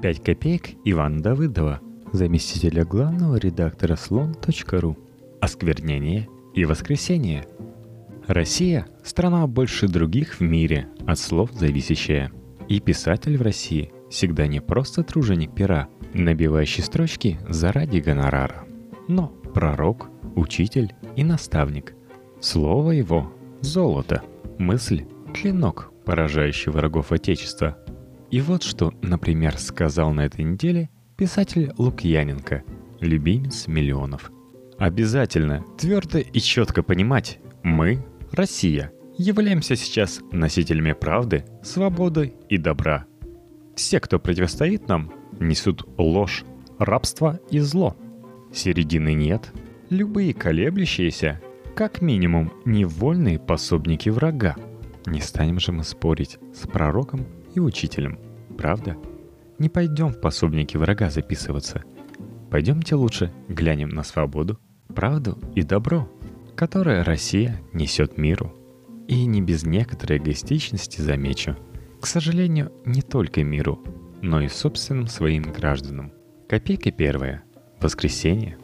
5 0.00 0.24
копеек 0.24 0.70
Ивана 0.84 1.22
Давыдова, 1.22 1.80
заместителя 2.12 2.84
главного 2.84 3.36
редактора 3.36 3.96
слон.ру. 3.96 4.96
Осквернение 5.42 6.26
и 6.54 6.64
воскресение. 6.64 7.46
Россия– 8.26 8.86
страна 9.04 9.46
больше 9.46 9.88
других 9.88 10.40
в 10.40 10.40
мире, 10.40 10.88
от 11.06 11.18
слов 11.18 11.50
зависящая. 11.52 12.32
И 12.68 12.80
писатель 12.80 13.36
в 13.36 13.42
России 13.42 13.92
всегда 14.10 14.46
не 14.46 14.60
просто 14.60 15.02
труженик 15.02 15.54
пера, 15.54 15.88
набивающий 16.14 16.82
строчки 16.82 17.38
заради 17.48 17.98
гонорара, 17.98 18.64
но 19.08 19.28
пророк, 19.52 20.08
учитель 20.34 20.94
и 21.16 21.24
наставник. 21.24 21.94
Слово 22.40 22.92
его– 22.92 23.30
золото, 23.60 24.22
мысль– 24.58 25.04
клинок, 25.34 25.92
поражающий 26.06 26.72
врагов 26.72 27.12
Отечества– 27.12 27.76
и 28.30 28.40
вот 28.40 28.62
что, 28.62 28.92
например, 29.02 29.58
сказал 29.58 30.12
на 30.12 30.26
этой 30.26 30.44
неделе 30.44 30.88
писатель 31.16 31.72
Лукьяненко, 31.76 32.62
любимец 33.00 33.66
миллионов. 33.66 34.30
Обязательно, 34.78 35.64
твердо 35.78 36.18
и 36.18 36.40
четко 36.40 36.82
понимать, 36.82 37.38
мы, 37.62 38.04
Россия, 38.32 38.92
являемся 39.18 39.76
сейчас 39.76 40.20
носителями 40.32 40.92
правды, 40.92 41.44
свободы 41.62 42.32
и 42.48 42.56
добра. 42.56 43.04
Все, 43.76 44.00
кто 44.00 44.18
противостоит 44.18 44.88
нам, 44.88 45.12
несут 45.38 45.86
ложь, 45.98 46.44
рабство 46.78 47.40
и 47.50 47.58
зло. 47.58 47.96
Середины 48.52 49.12
нет. 49.12 49.52
Любые 49.90 50.32
колеблющиеся, 50.32 51.40
как 51.74 52.00
минимум, 52.00 52.52
невольные 52.64 53.38
пособники 53.38 54.08
врага. 54.08 54.56
Не 55.04 55.20
станем 55.20 55.58
же 55.58 55.72
мы 55.72 55.84
спорить 55.84 56.38
с 56.54 56.66
пророком 56.66 57.26
и 57.54 57.60
учителем. 57.60 58.18
Правда? 58.60 58.94
Не 59.58 59.70
пойдем 59.70 60.08
в 60.08 60.20
пособники 60.20 60.76
врага 60.76 61.08
записываться. 61.08 61.82
Пойдемте 62.50 62.94
лучше 62.94 63.32
глянем 63.48 63.88
на 63.88 64.02
свободу, 64.02 64.60
правду 64.94 65.38
и 65.54 65.62
добро, 65.62 66.10
которое 66.56 67.02
Россия 67.02 67.58
несет 67.72 68.18
миру. 68.18 68.54
И 69.08 69.24
не 69.24 69.40
без 69.40 69.64
некоторой 69.64 70.18
эгоистичности 70.18 71.00
замечу. 71.00 71.56
К 72.02 72.06
сожалению, 72.06 72.70
не 72.84 73.00
только 73.00 73.42
миру, 73.42 73.82
но 74.20 74.42
и 74.42 74.48
собственным 74.48 75.06
своим 75.06 75.44
гражданам. 75.44 76.12
Копейка 76.46 76.90
первая. 76.90 77.42
Воскресенье. 77.80 78.58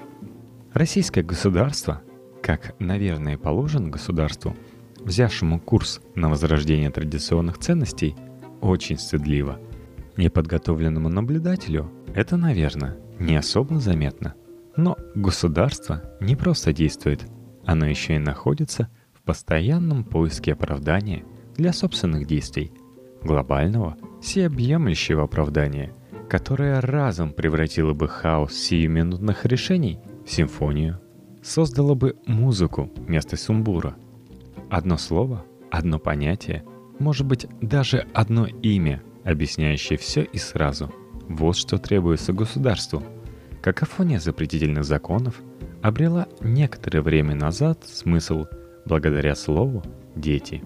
Российское 0.74 1.22
государство, 1.22 2.02
как, 2.42 2.74
наверное, 2.78 3.38
положено 3.38 3.88
государству, 3.88 4.54
взявшему 4.98 5.58
курс 5.58 6.02
на 6.14 6.28
возрождение 6.28 6.90
традиционных 6.90 7.56
ценностей– 7.56 8.14
очень 8.60 8.98
стыдливо. 8.98 9.58
Неподготовленному 10.16 11.08
наблюдателю 11.08 11.90
это, 12.14 12.36
наверное, 12.36 12.96
не 13.18 13.36
особо 13.36 13.78
заметно. 13.80 14.34
Но 14.76 14.96
государство 15.14 16.02
не 16.20 16.36
просто 16.36 16.72
действует, 16.72 17.24
оно 17.64 17.86
еще 17.86 18.16
и 18.16 18.18
находится 18.18 18.88
в 19.12 19.22
постоянном 19.22 20.04
поиске 20.04 20.52
оправдания 20.52 21.24
для 21.56 21.72
собственных 21.72 22.26
действий, 22.26 22.72
глобального, 23.22 23.96
всеобъемлющего 24.20 25.24
оправдания, 25.24 25.92
которое 26.28 26.80
разом 26.80 27.32
превратило 27.32 27.92
бы 27.94 28.08
хаос 28.08 28.54
сиюминутных 28.54 29.46
решений 29.46 29.98
в 30.26 30.30
симфонию, 30.30 31.00
создало 31.42 31.94
бы 31.94 32.16
музыку 32.26 32.90
вместо 32.96 33.36
сумбура. 33.36 33.96
Одно 34.70 34.96
слово, 34.98 35.44
одно 35.70 35.98
понятие– 35.98 36.64
может 36.98 37.26
быть, 37.26 37.46
даже 37.60 38.06
одно 38.14 38.46
имя, 38.46 39.02
объясняющее 39.26 39.98
все 39.98 40.22
и 40.22 40.38
сразу. 40.38 40.94
Вот 41.28 41.56
что 41.56 41.78
требуется 41.78 42.32
государству. 42.32 43.02
Какофония 43.60 44.20
запретительных 44.20 44.84
законов 44.84 45.40
обрела 45.82 46.28
некоторое 46.40 47.02
время 47.02 47.34
назад 47.34 47.84
смысл 47.86 48.46
благодаря 48.86 49.34
слову 49.34 49.82
«дети». 50.14 50.62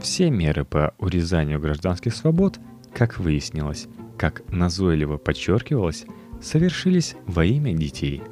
Все 0.00 0.30
меры 0.30 0.64
по 0.64 0.94
урезанию 0.98 1.60
гражданских 1.60 2.14
свобод, 2.14 2.58
как 2.92 3.18
выяснилось, 3.18 3.86
как 4.16 4.42
назойливо 4.48 5.16
подчеркивалось, 5.16 6.04
совершились 6.40 7.16
во 7.26 7.44
имя 7.44 7.72
детей. 7.74 8.22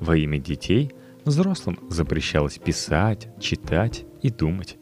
Во 0.00 0.16
имя 0.16 0.38
детей 0.38 0.92
взрослым 1.24 1.78
запрещалось 1.88 2.58
писать, 2.58 3.28
читать 3.40 4.04
и 4.22 4.30
думать. 4.30 4.76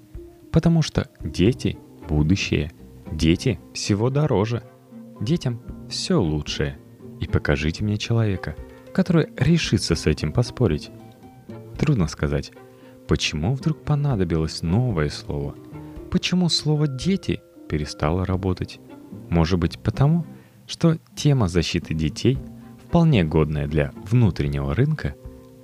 Потому 0.50 0.82
что 0.82 1.08
дети– 1.20 1.78
будущее, 2.08 2.72
дети 3.16 3.60
всего 3.74 4.10
дороже, 4.10 4.62
детям 5.20 5.62
все 5.88 6.20
лучшее. 6.20 6.78
И 7.20 7.26
покажите 7.26 7.84
мне 7.84 7.98
человека, 7.98 8.56
который 8.92 9.28
решится 9.36 9.94
с 9.94 10.06
этим 10.06 10.32
поспорить. 10.32 10.90
Трудно 11.78 12.08
сказать, 12.08 12.52
почему 13.06 13.54
вдруг 13.54 13.82
понадобилось 13.82 14.62
новое 14.62 15.08
слово? 15.08 15.54
Почему 16.10 16.48
слово 16.48 16.88
«дети» 16.88 17.40
перестало 17.68 18.26
работать? 18.26 18.80
Может 19.30 19.58
быть 19.58 19.78
потому, 19.78 20.26
что 20.66 20.98
тема 21.16 21.48
защиты 21.48 21.94
детей, 21.94 22.38
вполне 22.86 23.24
годная 23.24 23.66
для 23.66 23.92
внутреннего 24.04 24.74
рынка, 24.74 25.14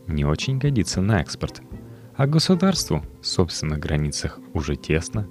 не 0.07 0.25
очень 0.25 0.59
годится 0.59 1.03
на 1.03 1.21
экспорт– 1.21 1.63
а 2.19 2.27
государству 2.27 3.05
в 3.23 3.27
собственных 3.29 3.79
границах 3.79 4.41
уже 4.53 4.75
тесно. 4.75 5.29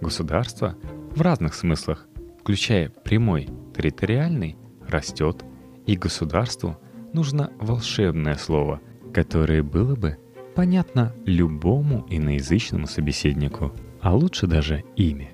Государство 0.00 0.76
в 1.14 1.20
разных 1.20 1.54
смыслах, 1.54 2.06
включая 2.40 2.90
прямой, 2.90 3.48
территориальный, 3.76 4.56
растет, 4.88 5.44
и 5.86 5.96
государству 5.96 6.78
нужно 7.12 7.52
волшебное 7.58 8.36
слово, 8.36 8.80
которое 9.12 9.62
было 9.62 9.94
бы 9.94 10.18
понятно 10.54 11.14
любому 11.26 12.06
иноязычному 12.08 12.86
собеседнику, 12.86 13.72
а 14.00 14.14
лучше 14.14 14.46
даже 14.46 14.84
имя. 14.96 15.30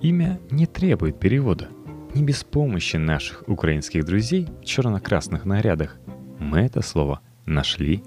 Имя 0.00 0.40
не 0.50 0.66
требует 0.66 1.20
перевода. 1.20 1.68
Не 2.14 2.22
без 2.22 2.44
помощи 2.44 2.96
наших 2.96 3.44
украинских 3.46 4.04
друзей 4.04 4.48
в 4.60 4.64
черно-красных 4.64 5.44
нарядах 5.44 5.98
мы 6.38 6.60
это 6.60 6.82
слово 6.82 7.20
нашли 7.46 8.02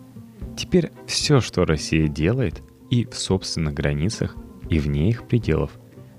Теперь 0.56 0.92
все, 1.06 1.42
что 1.42 1.66
Россия 1.66 2.08
делает, 2.08 2.62
и 2.90 3.06
в 3.06 3.16
собственных 3.16 3.74
границах, 3.74 4.36
и 4.70 4.80
вне 4.80 5.09
их 5.09 5.28
пределов, 5.28 5.72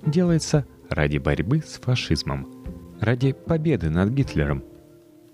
делается 0.05 0.67
ради 0.91 1.19
борьбы 1.19 1.60
с 1.60 1.78
фашизмом, 1.78 2.64
ради 3.00 3.32
победы 3.32 3.91
над 3.91 4.10
Гитлером. 4.10 4.64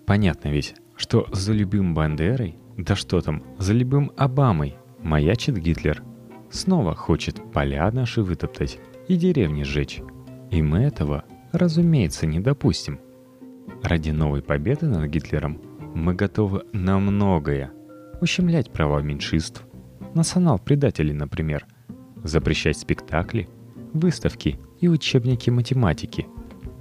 Понятно 0.06 0.48
ведь, 0.48 0.74
что 0.96 1.26
за 1.32 1.52
любым 1.52 1.94
Бандерой, 1.94 2.56
да 2.76 2.96
что 2.96 3.20
там, 3.20 3.42
за 3.58 3.72
любым 3.72 4.12
Обамой 4.16 4.76
маячит 5.00 5.58
Гитлер. 5.58 6.02
Снова 6.50 6.94
хочет 6.94 7.40
поля 7.52 7.90
наши 7.90 8.22
вытоптать 8.22 8.78
и 9.08 9.16
деревни 9.16 9.62
сжечь. 9.62 10.02
И 10.50 10.62
мы 10.62 10.80
этого, 10.80 11.24
разумеется, 11.52 12.26
не 12.26 12.40
допустим. 12.40 13.00
Ради 13.82 14.10
новой 14.10 14.42
победы 14.42 14.86
над 14.86 15.08
Гитлером 15.10 15.60
мы 15.94 16.14
готовы 16.14 16.64
на 16.72 16.98
многое– 16.98 17.72
ущемлять 18.22 18.70
права 18.70 19.02
меньшинств, 19.02 19.64
национал-предателей, 20.14 21.12
например, 21.12 21.66
запрещать 22.22 22.78
спектакли, 22.78 23.48
выставки 23.92 24.58
и 24.82 24.88
учебники 24.88 25.48
математики, 25.48 26.26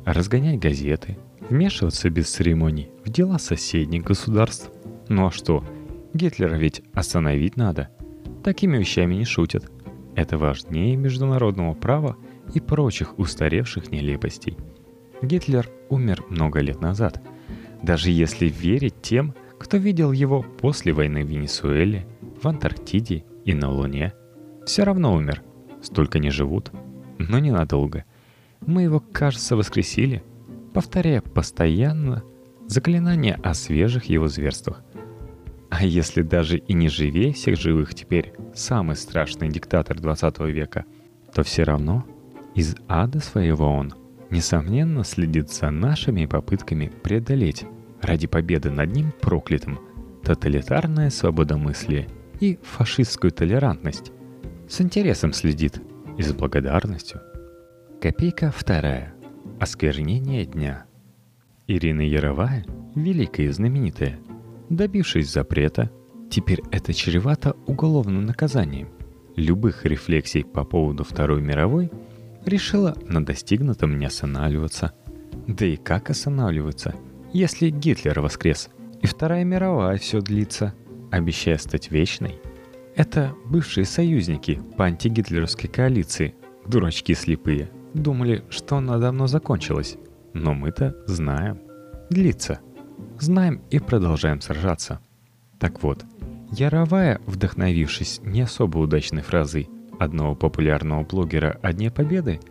разгонять 0.06 0.60
газеты, 0.60 1.18
вмешиваться 1.50 2.10
без 2.10 2.30
церемоний 2.32 2.90
в 3.06 3.10
дела 3.10 3.38
соседних 3.38 4.04
государств. 4.04 4.72
Ну 5.08 5.28
а 5.28 5.32
что, 5.32 5.64
Гитлера 6.14 6.56
ведь 6.56 6.82
остановить 6.94 7.58
надо. 7.58 7.90
Такими 8.44 8.80
вещами 8.80 9.14
не 9.14 9.24
шутят. 9.24 9.72
Это 10.16 10.40
важнее 10.40 10.96
международного 10.96 11.76
права 11.76 12.18
и 12.56 12.60
прочих 12.60 13.20
устаревших 13.20 13.92
нелепостей. 13.92 14.58
Гитлер 15.22 15.70
умер 15.90 16.24
много 16.28 16.60
лет 16.60 16.82
назад. 16.82 17.22
Даже 17.84 18.10
если 18.10 18.48
верить 18.48 19.00
тем, 19.04 19.36
кто 19.60 19.78
видел 19.78 20.12
его 20.12 20.42
после 20.42 20.92
войны 20.92 21.24
в 21.24 21.30
Венесуэле, 21.30 22.08
в 22.42 22.48
Антарктиде 22.48 23.26
и 23.46 23.54
на 23.54 23.70
Луне, 23.70 24.14
все 24.66 24.84
равно 24.84 25.14
умер. 25.14 25.44
Столько 25.84 26.18
не 26.18 26.32
живут, 26.32 26.72
но 27.30 27.40
ненадолго. 27.40 28.06
Мы 28.66 28.84
его, 28.84 29.00
кажется, 29.00 29.56
воскресили, 29.56 30.24
повторяя 30.74 31.22
постоянно 31.22 32.24
заклинание 32.68 33.36
о 33.44 33.54
свежих 33.54 34.06
его 34.06 34.28
зверствах. 34.28 34.84
А 35.70 35.86
если 35.86 36.22
даже 36.22 36.58
и 36.58 36.74
не 36.74 36.90
живее 36.90 37.34
всех 37.34 37.58
живых 37.58 37.96
теперь 37.96 38.34
самый 38.54 38.96
страшный 38.96 39.50
диктатор 39.50 40.00
20 40.00 40.40
века, 40.42 40.86
то 41.34 41.44
все 41.44 41.64
равно 41.64 42.06
из 42.56 42.76
ада 42.88 43.20
своего 43.20 43.68
он, 43.68 43.94
несомненно, 44.30 45.04
следит 45.04 45.50
за 45.50 45.72
нашими 45.72 46.26
попытками 46.26 46.92
преодолеть 47.04 47.66
ради 48.02 48.28
победы 48.28 48.70
над 48.70 48.92
ним 48.92 49.14
проклятым, 49.22 49.80
тоталитарное 50.24 51.10
свободомыслие 51.10 52.08
и 52.40 52.60
фашистскую 52.62 53.32
толерантность. 53.32 54.12
С 54.68 54.82
интересом 54.82 55.34
следит 55.34 55.82
и 56.22 56.24
с 56.24 56.34
благодарностью. 56.34 57.20
Копейка 58.00 58.52
вторая. 58.56 59.16
Осквернение 59.60 60.46
дня. 60.46 60.86
Ирина 61.66 62.02
Яровая, 62.02 62.64
великая 62.94 63.48
и 63.48 63.50
знаменитая, 63.50 64.20
добившись 64.70 65.32
запрета, 65.32 65.90
теперь 66.30 66.62
это 66.72 66.94
чревато 66.94 67.56
уголовным 67.66 68.24
наказанием. 68.24 68.90
Любых 69.36 69.84
рефлексий 69.84 70.44
по 70.44 70.64
поводу 70.64 71.04
Второй 71.04 71.42
мировой 71.42 71.92
решила 72.46 72.96
на 73.08 73.26
достигнутом 73.26 73.98
не 73.98 74.06
останавливаться. 74.06 74.94
Да 75.48 75.66
и 75.66 75.76
как 75.76 76.12
останавливаться, 76.12 76.94
если 77.34 77.72
Гитлер 77.72 78.20
воскрес, 78.22 78.70
и 79.02 79.08
Вторая 79.08 79.44
мировая 79.44 79.98
все 79.98 80.22
длится, 80.22 80.76
обещая 81.10 81.58
стать 81.58 81.90
вечной? 81.90 82.40
Это 82.96 83.34
бывшие 83.46 83.86
союзники 83.86 84.62
по 84.78 84.86
антигитлеровской 84.86 85.70
коалиции, 85.70 86.36
дурачки 86.66 87.14
слепые, 87.14 87.70
думали, 87.94 88.44
что 88.50 88.78
она 88.78 88.98
давно 88.98 89.28
закончилась. 89.28 89.98
Но 90.34 90.54
мы-то 90.54 90.96
знаем. 91.08 91.60
Длится. 92.10 92.60
Знаем 93.20 93.62
и 93.70 93.80
продолжаем 93.80 94.42
сражаться. 94.42 95.00
Так 95.60 95.84
вот, 95.84 96.06
Яровая, 96.52 97.22
вдохновившись 97.28 98.20
не 98.24 98.42
особо 98.42 98.80
удачной 98.80 99.22
фразой 99.22 99.70
одного 100.00 100.36
популярного 100.36 101.04
блогера 101.04 101.58
о 101.62 101.72
Дне 101.72 101.90
Победы, 101.90 102.42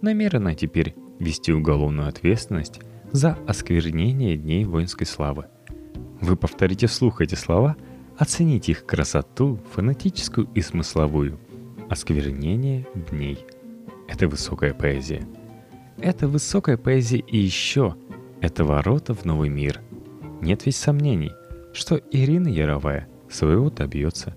намерена 0.00 0.54
теперь 0.54 0.94
вести 1.18 1.52
уголовную 1.52 2.08
ответственность 2.08 2.80
за 3.12 3.36
осквернение 3.46 4.38
Дней 4.38 4.64
воинской 4.64 5.06
славы. 5.06 5.46
Вы 6.22 6.36
повторите 6.36 6.86
вслух 6.86 7.20
эти 7.20 7.34
слова, 7.34 7.76
оцените 8.20 8.72
их 8.72 8.86
красоту, 8.86 9.58
фанатическую 9.72 10.48
и 10.54 10.60
смысловую. 10.60 11.40
Осквернение 11.88 12.86
дней. 13.10 13.44
Это 14.06 14.28
высокая 14.28 14.74
поэзия– 14.74 15.26
это 16.02 16.28
высокая 16.28 16.78
поэзия 16.78 17.18
и 17.18 17.36
еще 17.36 17.94
это 18.40 18.64
ворота 18.64 19.12
в 19.12 19.26
новый 19.26 19.50
мир. 19.50 19.80
Нет 20.40 20.64
ведь 20.64 20.76
сомнений, 20.76 21.32
что 21.74 22.00
Ирина 22.10 22.48
Яровая 22.48 23.06
своего 23.28 23.68
добьется. 23.68 24.34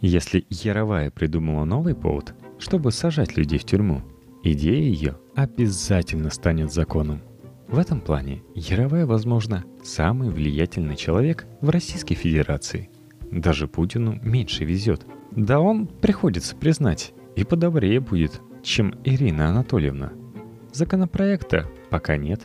Если 0.00 0.46
Яровая 0.48 1.10
придумала 1.10 1.64
новый 1.64 1.94
повод, 1.94 2.34
чтобы 2.58 2.90
сажать 2.90 3.36
людей 3.36 3.58
в 3.58 3.64
тюрьму, 3.64 4.02
идея 4.42 4.80
ее 4.80 5.18
обязательно 5.34 6.30
станет 6.30 6.72
законом. 6.72 7.20
В 7.68 7.78
этом 7.78 8.00
плане 8.00 8.42
Яровая, 8.54 9.04
возможно, 9.04 9.64
самый 9.82 10.30
влиятельный 10.30 10.96
человек 10.96 11.46
в 11.60 11.68
Российской 11.68 12.14
Федерации. 12.14 12.88
Даже 13.34 13.68
Путину 13.68 14.18
меньше 14.22 14.64
везет. 14.64 15.06
Да 15.32 15.60
он, 15.60 15.86
приходится 15.86 16.56
признать, 16.56 17.12
и 17.36 17.44
подобрее 17.44 18.00
будет, 18.00 18.40
чем 18.62 18.94
Ирина 19.04 19.48
Анатольевна– 19.48 20.12
Законопроекта 20.74 21.70
пока 21.88 22.16
нет. 22.16 22.42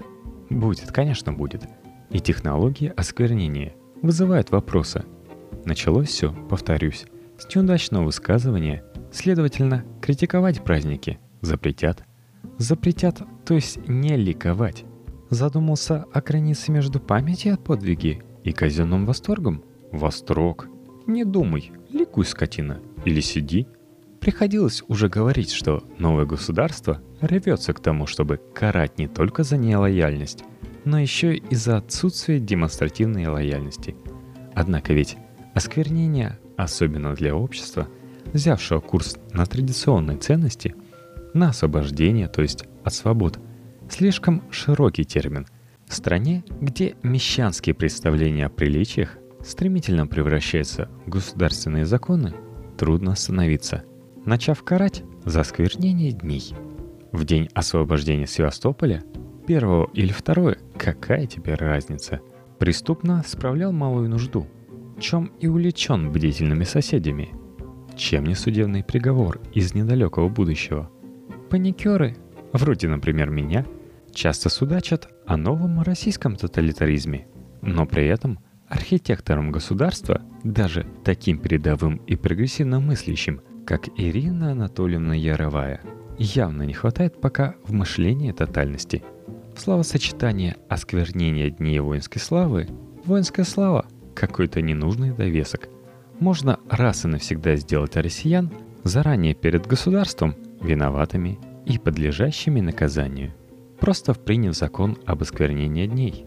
Будет, 0.51 0.91
конечно, 0.91 1.33
будет. 1.33 1.63
И 2.11 2.19
технологии 2.19 2.93
осквернения 2.95 3.73
вызывают 4.03 4.51
вопросы. 4.51 5.03
Началось 5.65 6.09
все, 6.09 6.31
повторюсь, 6.47 7.07
с 7.39 7.55
неудачного 7.55 8.03
высказывания, 8.03 8.83
следовательно, 9.11 9.83
критиковать 9.99 10.63
праздники 10.63 11.17
запретят. 11.41 12.03
Запретят, 12.59 13.23
то 13.45 13.55
есть 13.55 13.79
не 13.87 14.15
ликовать. 14.15 14.85
Задумался 15.31 16.05
о 16.13 16.21
границе 16.21 16.71
между 16.71 16.99
памятью 16.99 17.55
от 17.55 17.63
подвиги 17.63 18.21
и 18.43 18.51
казенным 18.51 19.07
восторгом? 19.07 19.63
Восторг. 19.91 20.67
Не 21.09 21.25
думай, 21.25 21.71
ликуй, 21.91 22.25
скотина, 22.25 22.79
или 23.03 23.19
сиди– 23.19 23.67
Приходилось 24.19 24.83
уже 24.87 25.07
говорить, 25.07 25.51
что 25.51 25.83
новое 25.97 26.25
государство 26.25 27.01
рвется 27.21 27.73
к 27.73 27.79
тому, 27.79 28.05
чтобы 28.05 28.39
карать 28.53 28.97
не 28.97 29.07
только 29.07 29.43
за 29.43 29.57
нелояльность, 29.57 30.43
но 30.83 30.99
еще 30.99 31.35
и 31.35 31.55
за 31.55 31.77
отсутствие 31.77 32.39
демонстративной 32.39 33.27
лояльности. 33.27 33.95
Однако 34.53 34.93
ведь 34.93 35.15
осквернение, 35.53 36.37
особенно 36.57 37.15
для 37.15 37.33
общества, 37.33 37.87
взявшего 38.33 38.81
курс 38.81 39.17
на 39.31 39.45
традиционные 39.45 40.17
ценности, 40.17 40.75
на 41.33 41.49
освобождение, 41.49 42.27
то 42.27 42.41
есть 42.41 42.65
от 42.83 42.93
свобод, 42.93 43.39
слишком 43.89 44.43
широкий 44.51 45.05
термин. 45.05 45.47
В 45.87 45.95
стране, 45.95 46.43
где 46.59 46.95
мещанские 47.03 47.73
представления 47.73 48.45
о 48.45 48.49
приличиях 48.49 49.17
стремительно 49.43 50.07
превращаются 50.07 50.89
в 51.05 51.09
государственные 51.09 51.85
законы, 51.85 52.33
трудно 52.77 53.13
остановиться– 53.13 53.83
начав 54.25 54.63
карать 54.63 55.03
за 55.25 55.41
осквернение 55.41 56.11
дней. 56.11 56.53
В 57.11 57.25
день 57.25 57.49
освобождения 57.53 58.27
Севастополя, 58.27 59.03
первого 59.47 59.89
или 59.93 60.11
второе, 60.11 60.57
какая 60.77 61.25
теперь 61.25 61.55
разница, 61.55 62.21
преступно 62.59 63.23
справлял 63.25 63.71
малую 63.71 64.09
нужду, 64.09 64.47
чем 64.99 65.31
и 65.39 65.47
увлечен 65.47 66.11
бдительными 66.11 66.63
соседями. 66.63 67.29
Чем 67.95 68.25
не 68.25 68.35
судебный 68.35 68.83
приговор 68.83 69.41
из 69.53 69.73
недалекого 69.73 70.29
будущего? 70.29 70.89
Паникеры, 71.49 72.15
вроде, 72.53 72.87
например, 72.87 73.29
меня, 73.29 73.65
часто 74.13 74.49
судачат 74.49 75.09
о 75.25 75.37
новом 75.37 75.81
российском 75.81 76.35
тоталитаризме, 76.35 77.27
но 77.61 77.85
при 77.85 78.05
этом 78.05 78.39
архитекторам 78.69 79.51
государства, 79.51 80.21
даже 80.43 80.85
таким 81.03 81.39
передовым 81.39 81.97
и 82.07 82.15
прогрессивно 82.15 82.79
мыслящим, 82.79 83.41
как 83.65 83.89
Ирина 83.97 84.51
Анатольевна 84.51 85.15
Яровая, 85.15 85.81
явно 86.17 86.63
не 86.63 86.73
хватает 86.73 87.19
пока 87.19 87.55
в 87.63 87.73
мышлении 87.73 88.31
тотальности. 88.31 89.03
В 89.55 89.61
словосочетание 89.61 90.55
«осквернение 90.69 91.49
дней 91.49 91.79
воинской 91.79 92.21
славы» 92.21 92.67
воинская 93.05 93.45
слава– 93.45 93.85
какой-то 94.15 94.61
ненужный 94.61 95.11
довесок. 95.11 95.69
Можно 96.19 96.59
раз 96.69 97.05
и 97.05 97.07
навсегда 97.07 97.55
сделать 97.55 97.95
россиян 97.95 98.51
заранее 98.83 99.33
перед 99.33 99.65
государством 99.65 100.35
виноватыми 100.61 101.39
и 101.65 101.77
подлежащими 101.77 102.59
наказанию, 102.59 103.33
просто 103.79 104.13
приняв 104.13 104.55
закон 104.55 104.97
об 105.05 105.21
осквернении 105.21 105.87
дней. 105.87 106.25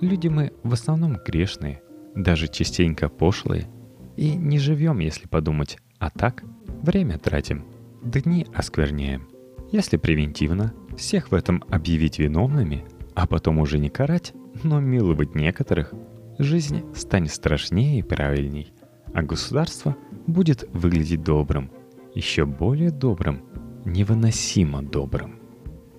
Люди 0.00 0.28
мы 0.28 0.52
в 0.62 0.72
основном 0.72 1.18
грешные, 1.24 1.82
даже 2.14 2.48
частенько 2.48 3.08
пошлые, 3.08 3.68
и 4.16 4.34
не 4.34 4.58
живем, 4.58 4.98
если 4.98 5.26
подумать, 5.26 5.78
а 5.98 6.10
так– 6.10 6.42
Время 6.82 7.18
тратим, 7.18 7.66
дни 8.02 8.46
оскверняем. 8.54 9.28
Если 9.70 9.98
превентивно, 9.98 10.72
всех 10.96 11.30
в 11.30 11.34
этом 11.34 11.62
объявить 11.68 12.18
виновными, 12.18 12.86
а 13.14 13.26
потом 13.26 13.58
уже 13.58 13.78
не 13.78 13.90
карать, 13.90 14.32
но 14.62 14.80
миловать 14.80 15.34
некоторых, 15.34 15.92
жизнь 16.38 16.82
станет 16.94 17.32
страшнее 17.32 17.98
и 17.98 18.02
правильней, 18.02 18.72
а 19.12 19.22
государство 19.22 19.94
будет 20.26 20.64
выглядеть 20.72 21.22
добрым, 21.22 21.70
еще 22.14 22.46
более 22.46 22.90
добрым, 22.90 23.44
невыносимо 23.84 24.82
добрым. 24.82 25.38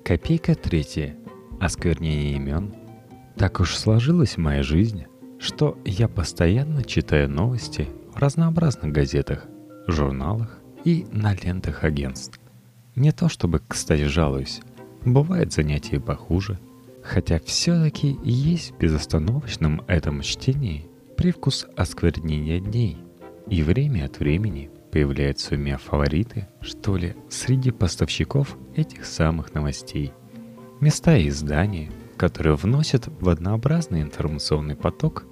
Копейка 0.03 0.55
третья. 0.55 1.15
Осквернение 1.59 2.37
имен. 2.37 2.73
Так 3.38 3.59
уж 3.59 3.75
сложилась 3.75 4.38
моя 4.38 4.63
жизнь, 4.63 5.05
что 5.39 5.77
я 5.85 6.07
постоянно 6.07 6.83
читаю 6.83 7.29
новости 7.29 7.88
в 8.13 8.17
разнообразных 8.17 8.91
газетах, 8.91 9.47
журналах 9.88 10.59
и 10.83 11.05
на 11.11 11.33
лентах 11.33 11.83
агентств. 11.83 12.39
Не 12.95 13.11
то 13.11 13.29
чтобы, 13.29 13.61
кстати, 13.67 14.03
жалуюсь. 14.03 14.61
Бывает 15.05 15.53
занятия 15.53 16.00
похуже. 16.00 16.59
Хотя 17.03 17.39
все-таки 17.39 18.17
есть 18.23 18.71
в 18.71 18.77
безостановочном 18.77 19.81
этом 19.88 20.21
чтении 20.21 20.88
привкус 21.17 21.65
осквернения 21.75 22.59
дней. 22.59 22.97
И 23.47 23.63
время 23.63 24.05
от 24.05 24.19
времени 24.19 24.69
появляются 24.91 25.55
у 25.55 25.57
меня 25.57 25.77
фавориты, 25.77 26.47
что 26.61 26.97
ли, 26.97 27.15
среди 27.29 27.71
поставщиков 27.71 28.55
этих 28.75 29.05
самых 29.05 29.53
новостей. 29.53 30.11
Места 30.79 31.17
издания, 31.27 31.91
которые 32.21 32.55
вносят 32.55 33.07
в 33.19 33.29
однообразный 33.29 34.03
информационный 34.03 34.75
поток, 34.75 35.25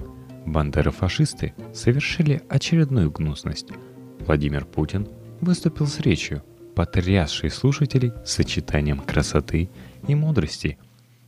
бандеры-фашисты 0.48 1.54
совершили 1.72 2.42
очередную 2.50 3.12
гнусность. 3.12 3.68
Владимир 4.22 4.66
Путин– 4.66 5.08
выступил 5.40 5.86
с 5.86 6.00
речью, 6.00 6.42
потрясшей 6.74 7.52
слушателей 7.52 8.12
сочетанием 8.26 9.02
красоты 9.02 9.70
и 10.08 10.16
мудрости. 10.16 10.80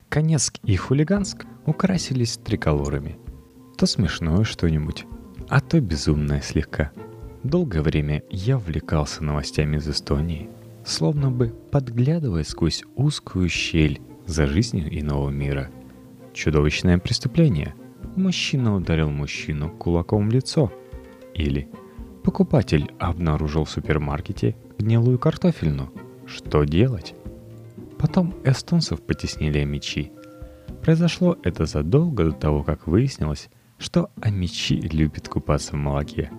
Конецк 0.10 0.58
и 0.64 0.76
Хулиганск 0.76 1.46
украсились 1.68 2.38
триколорами. 2.38 3.20
То 3.78 3.86
смешное 3.86 4.44
что-нибудь, 4.44 5.06
а 5.48 5.62
то 5.62 5.80
безумное 5.80 6.42
слегка. 6.42 6.90
Долгое 7.44 7.84
время 7.84 8.24
я 8.32 8.58
увлекался 8.58 9.24
новостями 9.24 9.78
из 9.78 9.88
Эстонии, 9.88 10.50
словно 10.84 11.30
бы 11.30 11.50
подглядывая 11.70 12.46
сквозь 12.46 12.84
узкую 12.96 13.48
щель 13.48 14.02
за 14.26 14.48
жизнью 14.48 14.88
иного 15.00 15.30
мира. 15.30 15.70
Чудовищное 16.34 16.98
преступление. 16.98 17.76
Мужчина 18.16 18.76
ударил 18.76 19.10
мужчину 19.10 19.70
кулаком 19.70 20.30
в 20.30 20.32
лицо. 20.32 20.72
Или 21.34 21.70
Покупатель 22.24 22.92
обнаружил 23.00 23.64
в 23.66 23.70
супермаркете 23.70 24.56
гнилую 24.78 25.18
картофельну. 25.18 25.92
Что 26.28 26.64
делать? 26.66 27.16
Потом 27.98 28.36
эстонцев 28.44 29.02
потеснили 29.02 29.64
мечи. 29.64 30.12
Произошло 30.84 31.38
это 31.44 31.66
задолго 31.66 32.26
до 32.26 32.32
того, 32.32 32.64
как 32.64 32.88
выяснилось, 32.88 33.50
что 33.80 34.12
Амичи 34.22 34.76
любит 34.76 35.28
купаться 35.30 35.72
в 35.74 35.80
молоке. 35.80 36.30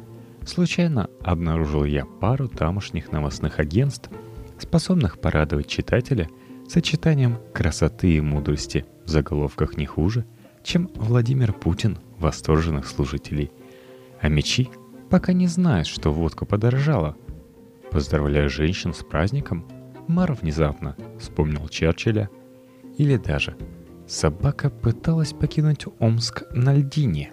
Случайно 0.47 1.09
обнаружил 1.21 1.85
я 1.85 2.05
пару 2.05 2.49
тамошних 2.49 3.11
новостных 3.11 3.59
агентств, 3.59 4.11
способных 4.59 5.21
порадовать 5.21 5.67
читателя 5.67 6.29
сочетанием 6.73 7.39
красоты 7.53 8.17
и 8.17 8.21
мудрости 8.23 8.87
в 9.05 9.09
заголовках 9.09 9.77
не 9.77 9.85
хуже, 9.85 10.25
чем 10.65 10.91
Владимир 10.95 11.53
Путин 11.53 11.99
восторженных 12.19 12.87
служителей. 12.87 13.53
А 14.23 14.29
мечи 14.29 14.71
пока 15.11 15.35
не 15.35 15.49
знают, 15.49 15.87
что 15.87 16.11
водка 16.11 16.47
подорожала. 16.47 17.15
Поздравляю 17.91 18.49
женщин 18.49 18.95
с 18.95 19.05
праздником, 19.05 19.67
Мар 20.09 20.33
внезапно 20.33 20.97
вспомнил 21.21 21.69
Черчилля. 21.69 22.31
Или 22.97 23.19
даже 23.19 23.55
собака 24.07 24.71
пыталась 24.71 25.35
покинуть 25.35 25.85
Омск 25.99 26.45
на 26.55 26.75
льдине. 26.75 27.33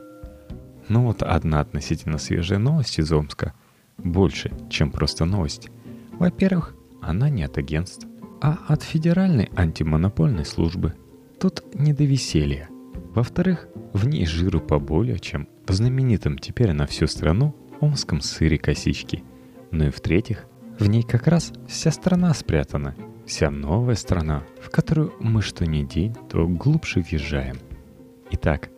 Но 0.90 1.06
вот 1.06 1.24
одна 1.24 1.62
относительно 1.62 2.18
свежая 2.18 2.60
новость 2.60 3.00
из 3.00 3.10
Омска 3.12 3.54
больше, 3.98 4.52
чем 4.70 4.92
просто 4.92 5.24
новость. 5.24 5.70
Во-первых, 6.12 6.76
она 7.02 7.30
не 7.30 7.44
от 7.44 7.58
агентств, 7.58 8.09
а 8.42 8.60
от 8.68 8.84
Федеральной 8.84 9.50
антимонопольной 9.56 10.46
службы. 10.46 10.94
Тут 11.40 11.64
не 11.74 11.94
до 11.94 12.04
веселья. 12.04 12.70
Во-вторых, 13.14 13.68
в 13.94 14.08
ней 14.08 14.26
жиру 14.26 14.60
поболее, 14.60 15.20
чем 15.20 15.48
в 15.68 15.74
знаменитом 15.74 16.38
теперь 16.38 16.74
на 16.74 16.86
всю 16.86 17.08
страну 17.08 17.56
омском 17.80 18.22
сыре 18.22 18.58
косички. 18.58 19.24
Ну 19.72 19.88
и 19.88 19.90
в-третьих, 19.90 20.46
в 20.80 20.88
ней 20.88 21.04
как 21.04 21.28
раз 21.28 21.54
вся 21.68 21.92
страна 21.92 22.34
спрятана. 22.34 22.96
Вся 23.26 23.52
новая 23.52 23.96
страна, 23.96 24.44
в 24.62 24.70
которую 24.70 25.14
мы 25.20 25.42
что 25.42 25.66
ни 25.66 25.84
день, 25.84 26.16
то 26.30 26.48
глубже 26.48 27.02
въезжаем. 27.02 27.58
Итак, 28.32 28.70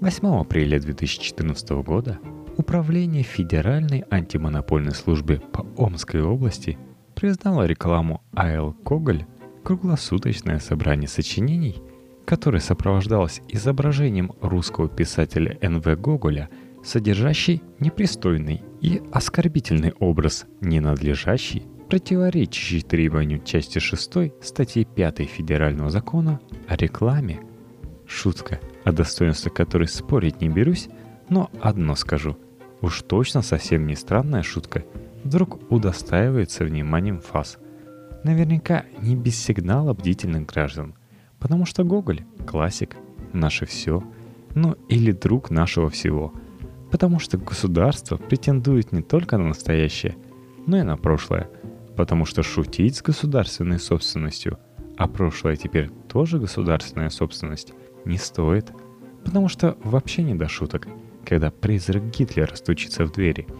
8 0.00 0.40
апреля 0.40 0.80
2014 0.80 1.70
года 1.84 2.18
Управление 2.56 3.22
Федеральной 3.22 4.04
антимонопольной 4.10 4.94
службы 4.94 5.40
по 5.52 5.60
Омской 5.76 6.22
области– 6.22 6.76
признала 7.20 7.66
рекламу 7.66 8.22
А.Л. 8.32 8.72
Коголь 8.82 9.26
круглосуточное 9.62 10.58
собрание 10.58 11.06
сочинений, 11.06 11.82
которое 12.24 12.60
сопровождалось 12.60 13.42
изображением 13.46 14.32
русского 14.40 14.88
писателя 14.88 15.58
Н.В. 15.60 15.96
Гоголя, 15.96 16.48
содержащий 16.82 17.62
непристойный 17.78 18.62
и 18.80 19.02
оскорбительный 19.12 19.92
образ, 20.00 20.46
ненадлежащий, 20.62 21.66
противоречащий 21.90 22.80
требованию 22.80 23.44
части 23.44 23.80
6 23.80 24.42
статьи 24.42 24.86
5 24.86 25.18
Федерального 25.28 25.90
закона 25.90 26.40
о 26.68 26.76
рекламе. 26.76 27.40
Шутка, 28.06 28.60
о 28.84 28.92
достоинстве 28.92 29.50
которой 29.50 29.88
спорить 29.88 30.40
не 30.40 30.48
берусь, 30.48 30.88
но 31.28 31.50
одно 31.60 31.96
скажу. 31.96 32.38
Уж 32.80 33.02
точно 33.02 33.42
совсем 33.42 33.86
не 33.86 33.94
странная 33.94 34.42
шутка– 34.42 34.84
вдруг 35.24 35.70
удостаивается 35.70 36.64
вниманием 36.64 37.20
ФАС. 37.20 37.58
Наверняка 38.24 38.84
не 39.00 39.16
без 39.16 39.36
сигнала 39.36 39.94
бдительных 39.94 40.46
граждан, 40.46 40.94
потому 41.38 41.64
что 41.64 41.84
Гоголь— 41.84 42.24
классик, 42.46 42.96
наше 43.32 43.66
все, 43.66 44.02
ну 44.54 44.76
или 44.88 45.12
друг 45.12 45.50
нашего 45.50 45.88
всего, 45.88 46.32
потому 46.90 47.18
что 47.18 47.38
государство 47.38 48.16
претендует 48.16 48.92
не 48.92 49.02
только 49.02 49.38
на 49.38 49.48
настоящее, 49.48 50.16
но 50.66 50.78
и 50.78 50.82
на 50.82 50.96
прошлое, 50.96 51.48
потому 51.96 52.24
что 52.26 52.42
шутить 52.42 52.96
с 52.96 53.02
государственной 53.02 53.78
собственностью, 53.78 54.58
а 54.96 55.08
прошлое 55.08 55.56
теперь 55.56 55.90
тоже 56.08 56.38
государственная 56.38 57.10
собственность, 57.10 57.72
не 58.04 58.18
стоит, 58.18 58.72
потому 59.24 59.48
что 59.48 59.78
вообще 59.82 60.22
не 60.22 60.34
до 60.34 60.48
шуток, 60.48 60.88
когда 61.24 61.50
призрак 61.50 62.10
Гитлера 62.10 62.54
стучится 62.54 63.06
в 63.06 63.12
двери— 63.12 63.46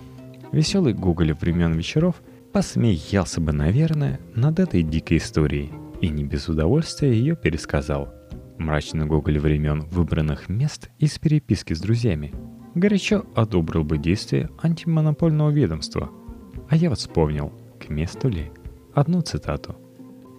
Веселый 0.52 0.94
Гоголь 0.94 1.32
времен 1.32 1.74
вечеров 1.74 2.22
посмеялся 2.52 3.40
бы, 3.40 3.52
наверное, 3.52 4.20
над 4.34 4.58
этой 4.58 4.82
дикой 4.82 5.18
историей 5.18 5.70
и 6.00 6.08
не 6.08 6.24
без 6.24 6.48
удовольствия 6.48 7.12
ее 7.12 7.36
пересказал. 7.36 8.12
Мрачный 8.58 9.06
Гоголь 9.06 9.38
времен 9.38 9.82
выбранных 9.90 10.48
мест 10.48 10.90
из 10.98 11.18
переписки 11.18 11.72
с 11.72 11.80
друзьями 11.80 12.34
горячо 12.74 13.24
одобрил 13.34 13.84
бы 13.84 13.98
действия 13.98 14.50
антимонопольного 14.60 15.50
ведомства. 15.50 16.10
А 16.68 16.76
я 16.76 16.90
вот 16.90 16.98
вспомнил, 16.98 17.52
к 17.78 17.88
месту 17.88 18.28
ли, 18.28 18.50
одну 18.92 19.22
цитату. 19.22 19.76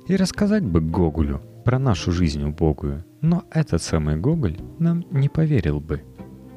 И 0.08 0.16
рассказать 0.16 0.64
бы 0.64 0.82
Гоголю 0.82 1.42
про 1.64 1.80
нашу 1.80 2.12
жизнь 2.12 2.44
убогую, 2.44 3.06
но 3.22 3.46
этот 3.52 3.82
самый 3.82 4.18
Гоголь 4.18 4.58
нам 4.78 5.06
не 5.10 5.30
поверил 5.30 5.80
бы. 5.80 6.04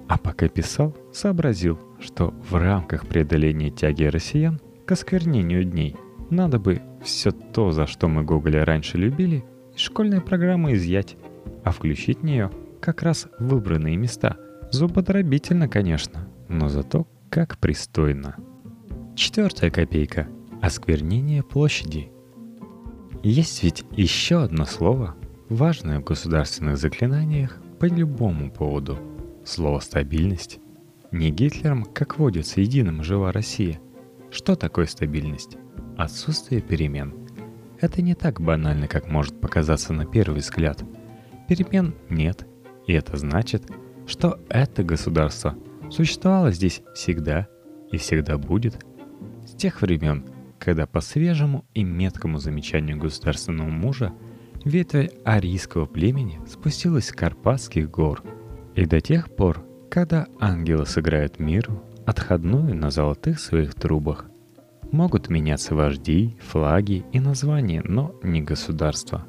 А 0.09 0.19
пока 0.19 0.49
писал, 0.49 0.97
сообразил, 1.13 1.79
что 2.01 2.35
в 2.49 2.55
рамках 2.57 3.07
преодоления 3.07 3.71
тяги 3.71 4.05
россиян 4.05 4.61
к 4.87 4.93
осквернению 4.93 5.65
дней 5.65 5.97
надо 6.31 6.59
бы 6.59 6.83
все 7.03 7.31
то, 7.31 7.73
за 7.73 7.87
что 7.87 8.09
мы 8.09 8.23
Гоголя 8.23 8.65
раньше 8.65 8.99
любили, 8.99 9.45
из 9.75 9.81
школьной 9.81 10.21
программы 10.21 10.75
изъять, 10.75 11.17
а 11.65 11.71
включить 11.71 12.21
в 12.21 12.25
нее 12.25 12.51
как 12.81 13.03
раз 13.03 13.29
выбранные 13.39 13.97
места. 13.97 14.37
Зубодробительно, 14.71 15.69
конечно, 15.69 16.29
но 16.49 16.69
зато 16.69 17.07
как 17.31 17.59
пристойно. 17.59 18.37
Четвертая 19.17 19.71
копейка. 19.71 20.29
Осквернение 20.61 21.43
площади. 21.43 22.11
Есть 23.23 23.63
ведь 23.63 23.85
еще 23.93 24.43
одно 24.43 24.65
слово, 24.65 25.15
важное 25.49 26.01
в 26.01 26.05
государственных 26.05 26.79
заклинаниях 26.79 27.59
по 27.79 27.87
любому 27.87 28.51
поводу. 28.51 28.99
Слово 29.45 29.81
«стабильность». 29.81 30.59
Не 31.13 31.31
Гитлером, 31.31 31.85
как 31.85 32.19
водится, 32.19 32.63
единым 32.63 33.05
жива 33.05 33.31
Россия. 33.31 33.79
Что 34.31 34.57
такое 34.57 34.87
стабильность? 34.87 35.59
Отсутствие 35.99 36.63
перемен. 36.63 37.15
Это 37.79 38.01
не 38.01 38.15
так 38.15 38.41
банально, 38.41 38.89
как 38.89 39.09
может 39.09 39.39
показаться 39.41 39.93
на 39.93 40.07
первый 40.07 40.41
взгляд. 40.41 40.83
Перемен 41.47 41.95
нет, 42.09 42.47
и 42.87 42.95
это 42.95 43.19
значит, 43.19 43.71
что 44.07 44.41
это 44.49 44.83
государство 44.83 45.55
существовало 45.91 46.51
здесь 46.51 46.83
всегда 46.95 47.47
и 47.93 47.99
всегда 47.99 48.39
будет. 48.39 48.83
С 49.47 49.55
тех 49.55 49.83
времен, 49.83 50.25
когда 50.59 50.87
по 50.87 51.03
свежему 51.03 51.67
и 51.75 51.85
меткому 51.85 52.39
замечанию 52.39 52.97
государственного 52.97 53.69
мужа 53.69 54.15
ветвь 54.65 55.11
арийского 55.25 55.85
племени 55.85 56.41
спустилась 56.49 57.09
с 57.09 57.13
Карпатских 57.13 57.91
гор, 57.91 58.23
и 58.75 58.87
до 58.87 59.01
тех 59.01 59.31
пор, 59.35 59.65
когда 59.91 60.27
ангелы 60.41 60.87
сыграют 60.87 61.39
миру 61.39 61.83
отходную 62.07 62.75
на 62.75 62.91
золотых 62.91 63.39
своих 63.41 63.75
трубах. 63.75 64.27
Могут 64.91 65.29
меняться 65.29 65.75
вожди, 65.75 66.37
флаги 66.41 67.05
и 67.13 67.21
названия, 67.21 67.83
но 67.85 68.15
не 68.23 68.43
государство. 68.43 69.25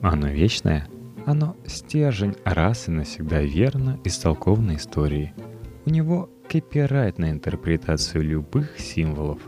Оно 0.00 0.28
вечное, 0.28 0.86
оно 1.26 1.56
стержень 1.66 2.36
раз 2.44 2.88
и 2.88 2.90
навсегда 2.90 3.42
верно 3.42 3.98
истолкованной 4.04 4.76
истории. 4.76 5.34
У 5.84 5.90
него 5.90 6.30
копирайт 6.48 7.18
на 7.18 7.30
интерпретацию 7.30 8.24
любых 8.24 8.78
символов, 8.78 9.40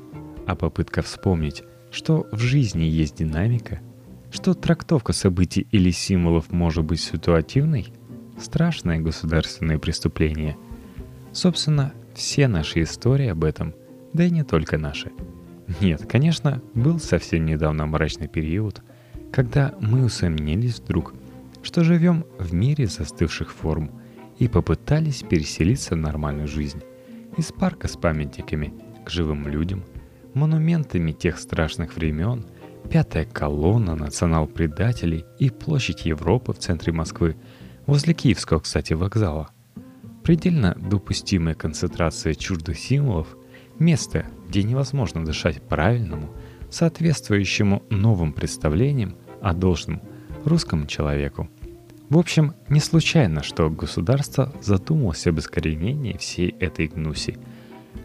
а 0.46 0.56
попытка 0.56 1.02
вспомнить, 1.02 1.62
что 1.90 2.26
в 2.32 2.38
жизни 2.38 2.84
есть 2.84 3.18
динамика, 3.18 3.80
что 4.30 4.54
трактовка 4.54 5.12
событий 5.12 5.66
или 5.70 5.90
символов 5.90 6.50
может 6.50 6.84
быть 6.84 7.00
ситуативной– 7.00 7.92
страшное 8.42 8.98
государственное 8.98 9.78
преступление. 9.78 10.56
Собственно, 11.32 11.92
все 12.14 12.48
наши 12.48 12.82
истории 12.82 13.28
об 13.28 13.44
этом, 13.44 13.74
да 14.12 14.24
и 14.24 14.30
не 14.30 14.42
только 14.42 14.76
наши. 14.76 15.10
Нет, 15.80 16.06
конечно, 16.06 16.60
был 16.74 16.98
совсем 16.98 17.46
недавно 17.46 17.86
мрачный 17.86 18.28
период, 18.28 18.82
когда 19.32 19.74
мы 19.80 20.04
усомнились 20.04 20.80
вдруг, 20.80 21.14
что 21.62 21.84
живем 21.84 22.26
в 22.38 22.52
мире 22.52 22.86
застывших 22.86 23.52
форм 23.52 23.90
и 24.38 24.48
попытались 24.48 25.22
переселиться 25.22 25.94
в 25.94 25.98
нормальную 25.98 26.48
жизнь. 26.48 26.82
Из 27.38 27.50
парка 27.52 27.88
с 27.88 27.96
памятниками 27.96 28.74
к 29.06 29.10
живым 29.10 29.48
людям, 29.48 29.84
монументами 30.34 31.12
тех 31.12 31.38
страшных 31.38 31.96
времен, 31.96 32.44
пятая 32.90 33.24
колонна 33.24 33.94
национал-предателей 33.94 35.24
и 35.38 35.48
площадь 35.48 36.04
Европы 36.04 36.52
в 36.52 36.58
центре 36.58 36.92
Москвы– 36.92 37.36
возле 37.86 38.14
Киевского, 38.14 38.60
кстати, 38.60 38.92
вокзала. 38.92 39.50
Предельно 40.22 40.76
допустимая 40.78 41.54
концентрация 41.54 42.34
чуждых 42.34 42.78
символов– 42.78 43.36
место, 43.78 44.26
где 44.48 44.62
невозможно 44.62 45.24
дышать 45.24 45.62
правильному, 45.62 46.30
соответствующему 46.70 47.82
новым 47.90 48.32
представлениям 48.32 49.16
о 49.40 49.52
должном 49.52 50.00
русскому 50.44 50.86
человеку. 50.86 51.48
В 52.08 52.18
общем, 52.18 52.54
не 52.68 52.80
случайно, 52.80 53.42
что 53.42 53.70
государство 53.70 54.52
задумалось 54.60 55.26
об 55.26 55.38
искоренении 55.38 56.16
всей 56.16 56.50
этой 56.60 56.86
гнуси. 56.88 57.38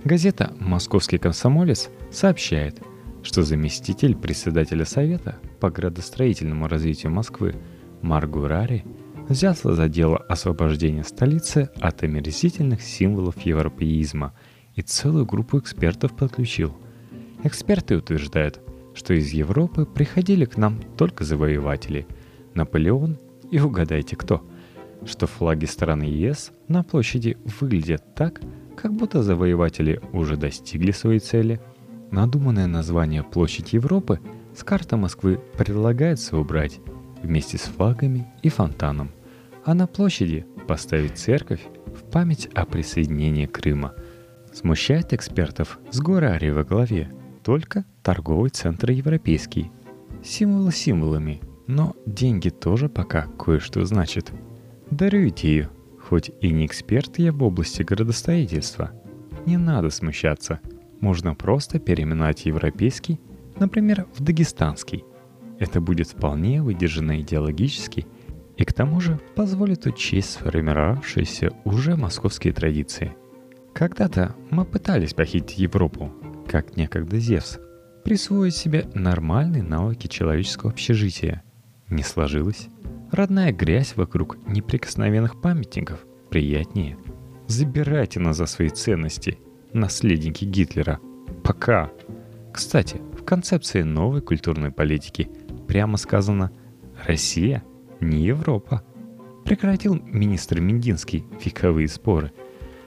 Газета 0.03 0.53
«Московский 0.60 1.17
комсомолец» 1.17 1.89
сообщает, 2.12 2.81
что 3.24 3.43
заместитель 3.43 4.15
председателя 4.15 4.86
Совета 4.86 5.38
по 5.60 5.69
градостроительному 5.69 6.67
развитию 6.67 7.12
Москвы 7.12 7.55
Маргурари– 8.01 8.86
взялся 9.29 9.74
за 9.74 9.88
дело 9.89 10.17
освобождения 10.17 11.03
столицы 11.03 11.69
от 11.79 12.03
омерзительных 12.03 12.81
символов 12.81 13.39
европеизма 13.41 14.34
и 14.75 14.81
целую 14.81 15.25
группу 15.25 15.60
экспертов 15.60 16.15
подключил. 16.15 16.75
Эксперты 17.43 17.98
утверждают, 17.98 18.60
что 18.93 19.13
из 19.13 19.31
Европы 19.31 19.86
приходили 19.86 20.46
к 20.46 20.57
нам 20.57 20.81
только 20.98 21.24
завоеватели. 21.24 22.07
Наполеон 22.53 23.17
и 23.51 23.60
угадайте 23.60 24.15
кто. 24.15 24.43
Что 25.05 25.27
флаги 25.27 25.65
страны 25.65 26.03
ЕС 26.03 26.51
на 26.67 26.84
площади 26.84 27.38
выглядят 27.60 28.15
так, 28.15 28.41
как 28.75 28.93
будто 28.93 29.24
завоеватели 29.24 30.01
уже 30.13 30.38
достигли 30.38 30.91
своей 30.91 31.19
цели. 31.19 31.62
Надуманное 32.12 32.67
название 32.67 33.24
«Площадь 33.24 33.74
Европы» 33.74 34.19
с 34.55 34.63
карты 34.63 34.96
Москвы 34.96 35.39
предлагается 35.57 36.38
убрать 36.38 36.79
вместе 37.22 37.57
с 37.57 37.62
флагами 37.62 38.25
и 38.41 38.50
фонтаном, 38.50 39.12
а 39.68 39.74
на 39.74 39.86
площади 39.86 40.46
поставить 40.66 41.18
церковь 41.18 41.60
в 41.88 42.10
память 42.10 42.48
о 42.54 42.66
присоединении 42.66 43.48
Крыма. 43.48 43.94
Смущает 44.54 45.12
экспертов 45.12 45.78
с 45.92 46.00
Гурари 46.00 46.52
во 46.52 46.64
главе 46.64 47.12
только 47.44 47.84
торговый 48.02 48.50
центр 48.50 48.92
европейский. 48.92 49.70
Символы 50.24 50.72
символами, 50.72 51.42
но 51.68 51.98
деньги 52.06 52.48
тоже 52.48 52.88
пока 52.88 53.24
кое-что 53.38 53.84
значат. 53.84 54.32
Дарю 54.90 55.28
идею, 55.28 55.70
хоть 56.00 56.32
и 56.40 56.50
не 56.50 56.66
эксперт 56.66 57.20
я 57.20 57.34
в 57.34 57.44
области 57.44 57.84
градостроительства. 57.84 58.92
Не 59.46 59.58
надо 59.58 59.90
смущаться, 59.90 60.62
можно 61.02 61.36
просто 61.36 61.80
переименовать 61.80 62.46
европейский, 62.46 63.20
например, 63.60 64.08
в 64.18 64.24
дагестанский– 64.24 65.04
это 65.60 65.82
будет 65.82 66.10
вполне 66.10 66.62
выдержано 66.62 67.20
идеологически 67.22 68.06
и 68.58 68.66
к 68.66 68.74
тому 68.74 69.00
же 69.00 69.20
позволит 69.36 69.86
учесть 69.86 70.32
сформировавшиеся 70.32 71.52
уже 71.64 71.96
московские 71.96 72.54
традиции. 72.54 73.16
Когда-то 73.74 74.36
мы 74.50 74.66
пытались 74.66 75.14
похитить 75.14 75.60
Европу, 75.60 76.12
как 76.48 76.76
некогда 76.76 77.20
Зевс, 77.20 77.60
присвоить 78.04 78.56
себе 78.56 78.90
нормальные 78.94 79.64
навыки 79.64 80.08
человеческого 80.08 80.72
общежития. 80.72 81.44
Не 81.90 82.04
сложилось. 82.04 82.68
Родная 83.12 83.52
грязь 83.54 83.96
вокруг 83.96 84.38
неприкосновенных 84.48 85.40
памятников 85.42 86.06
приятнее. 86.30 86.98
Забирайте 87.48 88.20
нас 88.20 88.38
за 88.38 88.46
свои 88.46 88.70
ценности, 88.70 89.38
наследники 89.72 90.44
Гитлера. 90.44 91.00
Пока. 91.44 91.92
Кстати, 92.52 93.00
в 93.18 93.24
концепции 93.24 93.84
новой 93.84 94.22
культурной 94.22 94.72
политики– 94.72 95.30
прямо 95.68 95.98
сказано 95.98 96.52
«Россия 97.06 97.64
не 98.00 98.24
Европа». 98.24 98.84
Прекратил 99.46 99.96
министр 99.96 100.60
Мединский 100.60 101.24
вековые 101.44 101.88
споры. 101.88 102.34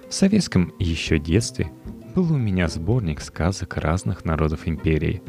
В 0.09 0.13
советском 0.13 0.73
еще 0.79 1.19
детстве 1.19 1.71
был 2.15 2.33
у 2.33 2.37
меня 2.37 2.69
сборник 2.69 3.21
сказок 3.21 3.77
разных 3.79 4.25
народов 4.25 4.69
империи. 4.69 5.23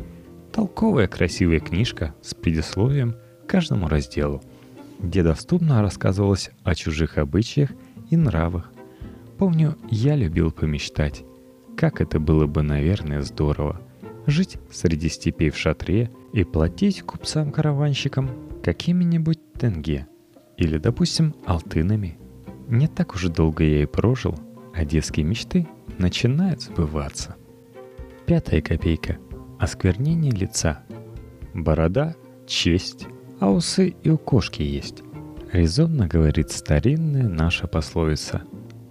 Толковая 0.51 1.07
красивая 1.07 1.59
книжка 1.59 2.13
с 2.21 2.33
предисловием 2.33 3.15
к 3.45 3.49
каждому 3.49 3.87
разделу, 3.87 4.43
где 4.99 5.23
доступно 5.23 5.81
рассказывалось 5.81 6.51
о 6.63 6.75
чужих 6.75 7.17
обычаях 7.17 7.69
и 8.09 8.17
нравах. 8.17 8.71
Помню, 9.37 9.77
я 9.89 10.15
любил 10.15 10.51
помечтать, 10.51 11.23
как 11.77 12.01
это 12.01 12.19
было 12.19 12.45
бы, 12.45 12.61
наверное, 12.61 13.21
здорово– 13.21 13.81
жить 14.27 14.57
среди 14.71 15.09
степей 15.09 15.49
в 15.49 15.57
шатре 15.57 16.11
и 16.33 16.43
платить 16.43 17.01
купцам-караванщикам 17.01 18.29
какими-нибудь 18.61 19.53
тенге 19.53 20.07
или, 20.57 20.77
допустим, 20.77 21.35
алтынами. 21.45 22.17
Не 22.67 22.87
так 22.87 23.15
уж 23.15 23.27
долго 23.27 23.63
я 23.63 23.83
и 23.83 23.85
прожил, 23.85 24.35
а 24.73 24.85
детские 24.85 25.25
мечты 25.25 25.67
начинают 25.97 26.61
сбываться. 26.61 27.35
Пятая 28.25 28.61
копейка. 28.61 29.17
Осквернение 29.59 30.31
лица. 30.31 30.83
Борода– 31.53 32.15
честь, 32.47 33.07
а 33.39 33.51
усы 33.51 33.95
и 34.03 34.09
у 34.09 34.17
кошки 34.17 34.61
есть. 34.61 35.03
Резонно 35.51 36.07
говорит 36.07 36.51
старинная 36.51 37.27
наша 37.27 37.67
пословица. 37.67 38.43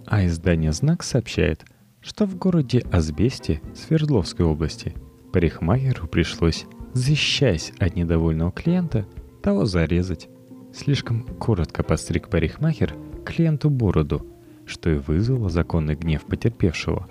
А 0.07 0.27
издание 0.27 0.73
«Знак» 0.73 1.03
сообщает, 1.03 1.65
что 2.01 2.27
в 2.27 2.37
городе 2.37 2.85
Азбесте 2.93 3.63
Свердловской 3.75 4.45
области– 4.45 4.95
Парикмахеру 5.33 6.09
пришлось, 6.09 6.67
защищаясь 6.93 7.73
от 7.79 7.95
недовольного 7.95 8.51
клиента, 8.51 9.07
того 9.41 9.65
зарезать. 9.65 10.29
Слишком 10.73 11.23
коротко 11.23 11.83
подстриг 11.83 12.29
парикмахер 12.29 12.95
клиенту 13.25 13.71
бороду, 13.71 14.27
что 14.67 14.91
и 14.91 14.95
вызвало 14.95 15.49
законный 15.49 15.95
гнев 15.95 16.25
потерпевшего. 16.25 17.09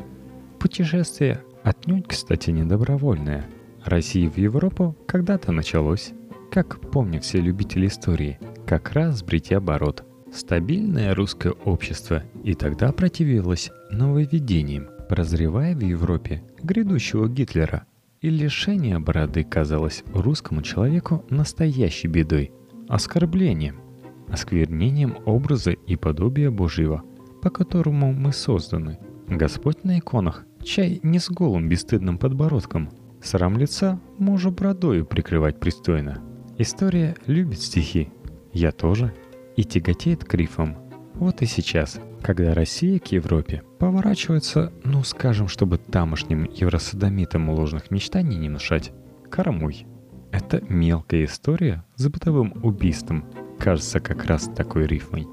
Путешествие 0.60 1.42
отнюдь, 1.64 2.08
кстати, 2.08 2.52
не 2.52 2.64
добровольное. 2.64 3.46
России 3.84 4.28
в 4.28 4.38
Европу 4.38 4.96
когда-то 5.08 5.52
началось, 5.52 6.12
как 6.52 6.80
помнят 6.92 7.24
все 7.24 7.40
любители 7.40 7.88
истории, 7.88 8.40
как 8.66 8.92
раз 8.92 9.20
с 9.20 9.24
бритья 9.24 9.60
бород. 9.60 10.04
Стабильное 10.34 11.16
русское 11.16 11.54
общество 11.66 12.24
и 12.44 12.54
тогда 12.54 12.92
противилось 12.92 13.72
нововведениям, 13.92 14.88
прозревая 15.08 15.76
в 15.76 15.82
Европе 15.82 16.44
грядущего 16.62 17.28
Гитлера– 17.28 17.86
и 18.22 18.30
лишение 18.30 19.00
бороды 19.00 19.44
казалось 19.44 20.04
русскому 20.14 20.62
человеку 20.62 21.26
настоящей 21.30 22.08
бедой, 22.08 22.52
оскорблением, 22.88 23.80
осквернением 24.28 25.18
образа 25.26 25.72
и 25.72 25.96
подобия 25.96 26.52
Божьего, 26.52 27.04
по 27.42 27.50
которому 27.50 28.12
мы 28.12 28.34
созданы. 28.34 29.00
Господь 29.28 29.84
на 29.84 30.00
иконах, 30.00 30.46
чай 30.64 31.00
не 31.04 31.20
с 31.20 31.30
голым 31.30 31.70
бесстыдным 31.70 32.18
подбородком, 32.18 32.90
срам 33.22 33.58
лица 33.58 34.00
мужу 34.18 34.52
бородою 34.52 35.06
прикрывать 35.06 35.60
пристойно. 35.60 36.22
История 36.58 37.16
любит 37.26 37.62
стихи, 37.62 38.10
я 38.52 38.72
тоже, 38.72 39.14
и 39.56 39.64
тяготеет 39.64 40.26
к 40.26 40.34
рифам. 40.34 40.78
Вот 41.14 41.42
и 41.42 41.46
сейчас, 41.46 42.00
когда 42.22 42.54
Россия 42.54 43.00
к 43.00 43.08
Европе 43.08 43.64
поворачивается, 43.80 44.72
ну 44.84 45.04
скажем, 45.04 45.48
чтобы 45.48 45.78
тамошним 45.78 46.50
евросодомитам 46.54 47.50
ложных 47.50 47.92
мечтаний 47.92 48.38
не 48.38 48.50
мешать, 48.50 48.92
кормой. 49.30 49.86
Это 50.32 50.62
мелкая 50.70 51.26
история 51.26 51.84
с 51.96 52.08
бытовым 52.08 52.54
убийством 52.64 53.26
кажется 53.58 54.00
как 54.00 54.26
раз 54.26 54.50
такой 54.56 54.86
рифмой. 54.86 55.28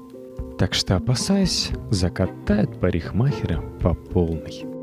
Так 0.57 0.73
что, 0.73 0.95
опасаясь, 0.95 1.71
закатает 1.91 2.79
парикмахера 2.79 3.61
по 3.79 3.93
полной. 3.93 4.76